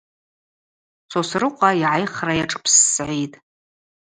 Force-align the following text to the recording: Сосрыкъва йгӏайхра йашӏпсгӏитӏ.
Сосрыкъва 1.11 1.69
йгӏайхра 1.79 2.33
йашӏпсгӏитӏ. 2.39 3.33